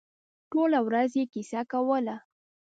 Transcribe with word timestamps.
ټوله 0.51 0.79
ورځ 0.87 1.11
یې 1.19 1.25
کیسه 1.33 1.61
کوله. 1.71 2.15